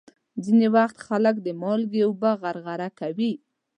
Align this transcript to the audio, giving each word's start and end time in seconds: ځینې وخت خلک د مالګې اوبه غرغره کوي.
ځینې 0.43 0.67
وخت 0.75 0.97
خلک 1.07 1.35
د 1.41 1.47
مالګې 1.61 2.01
اوبه 2.07 2.31
غرغره 2.41 2.89
کوي. 2.99 3.31